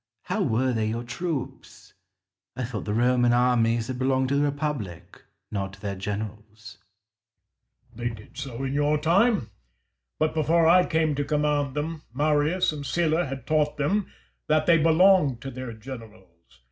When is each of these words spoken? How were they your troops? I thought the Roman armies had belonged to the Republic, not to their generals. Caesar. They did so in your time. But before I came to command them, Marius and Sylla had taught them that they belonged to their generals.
How 0.23 0.41
were 0.41 0.73
they 0.73 0.87
your 0.87 1.03
troops? 1.03 1.93
I 2.55 2.63
thought 2.63 2.85
the 2.85 2.93
Roman 2.95 3.33
armies 3.33 3.85
had 3.85 3.99
belonged 3.99 4.29
to 4.29 4.35
the 4.37 4.41
Republic, 4.41 5.21
not 5.51 5.73
to 5.73 5.79
their 5.79 5.93
generals. 5.93 6.79
Caesar. 7.93 7.93
They 7.93 8.09
did 8.09 8.35
so 8.35 8.63
in 8.63 8.73
your 8.73 8.97
time. 8.97 9.51
But 10.17 10.33
before 10.33 10.65
I 10.67 10.87
came 10.87 11.13
to 11.13 11.23
command 11.23 11.75
them, 11.75 12.01
Marius 12.15 12.71
and 12.71 12.83
Sylla 12.83 13.27
had 13.27 13.45
taught 13.45 13.77
them 13.77 14.11
that 14.47 14.65
they 14.65 14.79
belonged 14.79 15.39
to 15.41 15.51
their 15.51 15.71
generals. 15.71 16.59